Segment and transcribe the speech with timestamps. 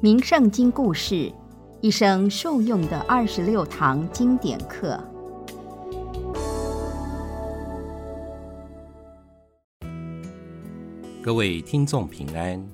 [0.00, 1.32] 名圣经故事，
[1.80, 4.96] 一生受用的二十六堂经典课。
[11.20, 12.64] 各位听众平安，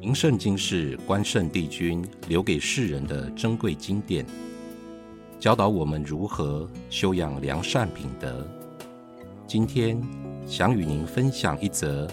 [0.00, 4.24] 名圣经是关圣帝君留给世人的珍贵经典，
[5.38, 8.42] 教导我们如何修养良善品德。
[9.46, 10.02] 今天
[10.46, 12.08] 想与您分享一则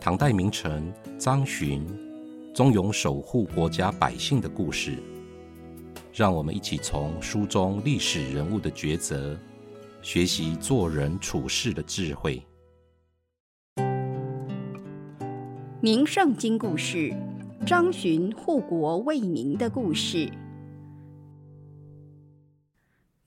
[0.00, 1.86] 唐代名臣张巡。
[2.54, 5.02] 忠勇守护国家百姓的故事，
[6.12, 9.36] 让我们一起从书中历史人物的抉择，
[10.00, 12.40] 学习做人处事的智慧。
[15.80, 17.12] 名圣经故事：
[17.66, 20.30] 张巡护国为民的故事。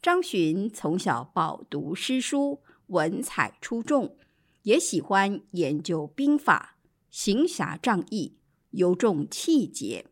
[0.02, 4.16] 张巡从小饱读诗书，文采出众，
[4.64, 6.78] 也喜欢研究兵法，
[7.12, 8.32] 行侠仗义。
[8.78, 10.06] 尤重气节，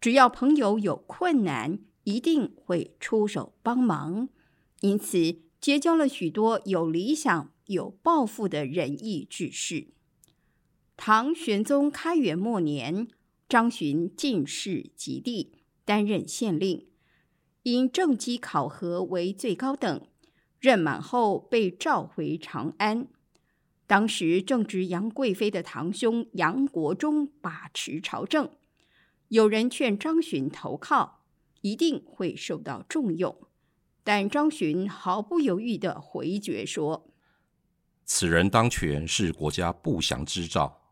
[0.00, 4.28] 只要朋友有困难，一定会出手帮忙。
[4.82, 9.88] 因此，结交了许多有理想、有抱负的仁义志士。
[10.96, 13.08] 唐玄宗开元末年，
[13.48, 16.86] 张巡进士及第，担任县令，
[17.64, 20.06] 因政绩考核为最高等，
[20.60, 23.08] 任满后被召回长安。
[23.88, 28.50] 当时正值杨贵妃的堂兄杨国忠把持朝政，
[29.28, 31.24] 有人劝张巡投靠，
[31.62, 33.48] 一定会受到重用。
[34.04, 37.08] 但张巡毫不犹豫地回绝说
[38.04, 40.82] ：“此人当权是国家不祥之兆，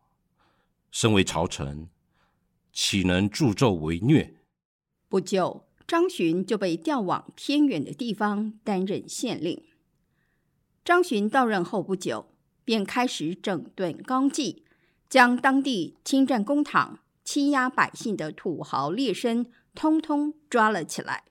[0.89, 1.87] 身为朝臣，
[2.71, 4.41] 岂能助纣为虐？”
[5.07, 9.63] 不久，张巡就被调往偏远的地方担任县令。
[10.83, 12.33] 张巡到任后不久。
[12.67, 14.65] 便开始整顿纲纪，
[15.09, 21.23] 将当地侵占公堂、欺压百姓的土豪劣绅通通抓了起来，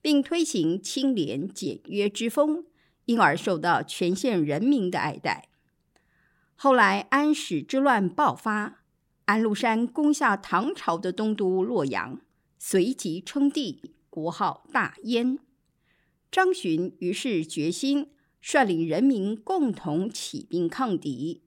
[0.00, 2.64] 并推行清廉简约之风，
[3.06, 5.48] 因而受到全县人民的爱戴。
[6.54, 8.84] 后来安史之乱爆发，
[9.24, 12.20] 安禄山攻下唐朝的东都洛阳，
[12.56, 15.40] 随即称帝，国号大燕。
[16.30, 18.10] 张巡于是决心。
[18.40, 21.42] 率领人民共同起兵抗敌。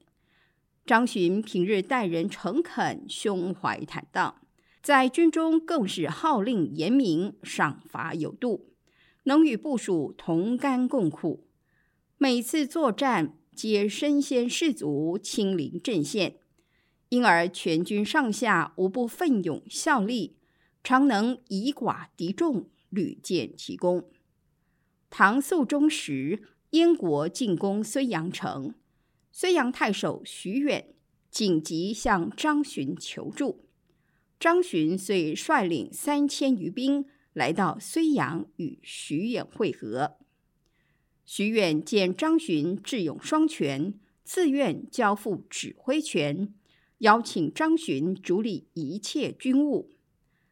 [0.86, 4.42] 张巡平日待人诚恳，胸怀坦荡，
[4.82, 8.74] 在军中更是号令严明，赏罚有度，
[9.24, 11.48] 能与部属同甘共苦。
[12.18, 16.38] 每次作战皆身先士卒，亲临阵线，
[17.10, 20.36] 因而全军上下无不奋勇效力，
[20.84, 24.10] 常能以寡敌众，屡建奇功。
[25.10, 26.42] 唐肃宗时。
[26.72, 28.74] 燕国进攻睢阳城，
[29.34, 30.94] 睢阳太守徐远
[31.30, 33.66] 紧急向张巡求助。
[34.40, 40.18] 张巡遂率领三千余兵来到睢阳，与徐远会合。
[41.26, 43.94] 徐远见张巡智勇双全，
[44.24, 46.54] 自愿交付指挥权，
[47.00, 49.92] 邀请张巡主理一切军务。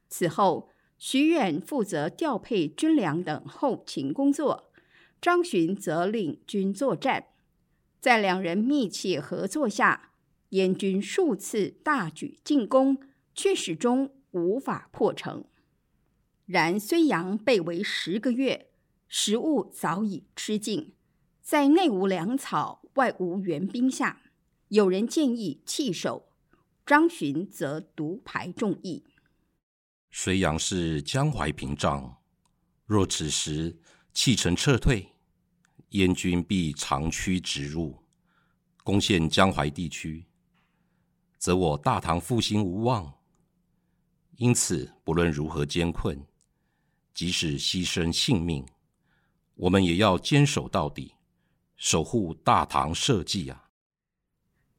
[0.09, 4.69] 此后，徐远负责调配军粮等后勤工作。
[5.22, 7.25] 张巡则领军作战，
[8.00, 10.13] 在两人密切合作下，
[10.50, 12.97] 燕军数次大举进攻，
[13.35, 15.44] 却始终无法破城。
[16.46, 18.72] 然睢阳被围十个月，
[19.09, 20.94] 食物早已吃尽，
[21.41, 24.22] 在内无粮草、外无援兵下，
[24.69, 26.29] 有人建议弃守，
[26.85, 29.03] 张巡则独排众议。
[30.13, 32.16] 睢阳是江淮屏障，
[32.85, 33.78] 若此时。
[34.14, 35.14] 弃城撤退，
[35.90, 38.03] 燕军必长驱直入，
[38.84, 40.25] 攻陷江淮地区，
[41.38, 43.14] 则我大唐复兴无望。
[44.38, 46.25] 因此，不论如何艰困，
[47.14, 48.66] 即使牺牲性命，
[49.56, 51.16] 我们也要坚守到底，
[51.76, 53.70] 守护大唐社稷啊！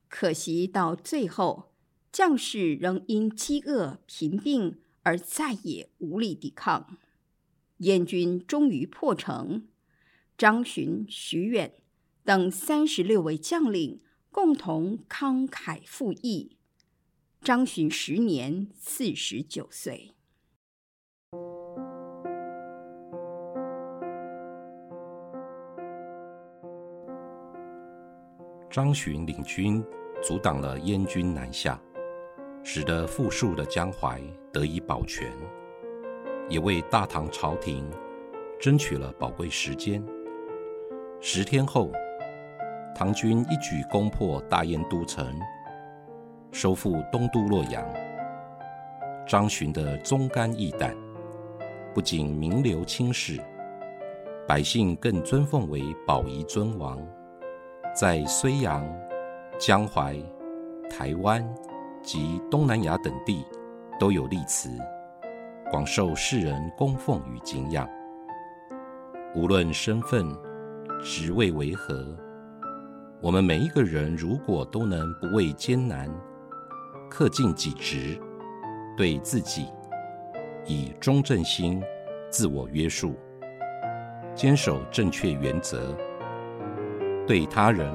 [0.09, 1.73] 可惜到最后，
[2.11, 6.99] 将士仍因饥饿、贫病而再也无力抵抗。
[7.81, 9.67] 燕军终于破城，
[10.37, 11.73] 张巡、徐远
[12.25, 16.59] 等三十六位将领共同慷慨赴义。
[17.41, 20.13] 张巡时年四十九岁。
[28.71, 29.83] 张巡领军
[30.23, 31.81] 阻挡了燕军南下，
[32.63, 34.23] 使得富庶的江淮
[34.53, 35.33] 得以保全。
[36.51, 37.89] 也为大唐朝廷
[38.61, 40.05] 争取了宝贵时间。
[41.21, 41.91] 十天后，
[42.95, 45.25] 唐军一举攻破大燕都城，
[46.51, 47.83] 收复东都洛阳。
[49.27, 50.95] 张巡的忠肝义胆，
[51.95, 53.41] 不仅名留青史，
[54.49, 57.01] 百姓更尊奉为保仪尊王，
[57.95, 58.85] 在睢阳、
[59.57, 60.17] 江淮、
[60.91, 61.47] 台湾
[62.03, 63.45] 及东南亚等地
[64.01, 64.69] 都有立祠，
[65.71, 67.89] 广受世人供奉与敬仰。
[69.37, 70.27] 无论身份、
[71.01, 72.05] 职位为何，
[73.21, 76.11] 我们每一个人如果都能不畏艰难，
[77.09, 78.21] 恪尽己职，
[78.97, 79.69] 对自己
[80.67, 81.81] 以忠正心
[82.31, 83.15] 自我约束，
[84.35, 85.79] 坚守正确原则；
[87.29, 87.89] 对他人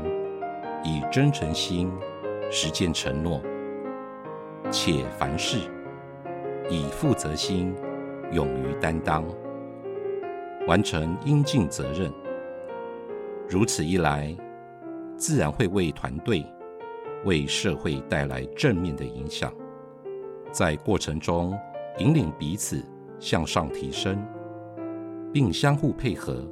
[0.82, 1.92] 以真诚心
[2.50, 3.42] 实践承诺，
[4.72, 5.60] 且凡事
[6.70, 7.74] 以负责心
[8.32, 9.26] 勇于担当，
[10.68, 12.12] 完成应尽责任。
[13.48, 14.36] 如此一来，
[15.18, 16.46] 自然会为团队。
[17.24, 19.52] 为社会带来正面的影响，
[20.52, 21.58] 在过程中
[21.98, 22.86] 引领彼此
[23.20, 24.24] 向上提升，
[25.34, 26.48] 并相互配合，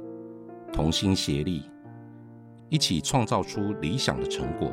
[0.72, 1.70] 同心协力，
[2.70, 4.72] 一起创造出理想的成果。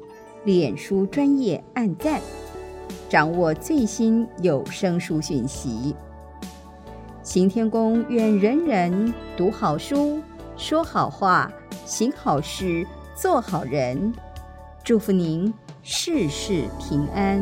[0.43, 2.19] 脸书专业按赞，
[3.07, 5.95] 掌握最新有声书讯息。
[7.21, 10.19] 行天宫愿人人读好书，
[10.57, 11.51] 说好话，
[11.85, 14.11] 行好事，做好人。
[14.83, 15.53] 祝福您
[15.83, 17.39] 事事平安。